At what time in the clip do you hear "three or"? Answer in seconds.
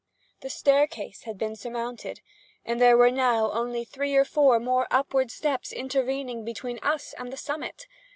3.85-4.25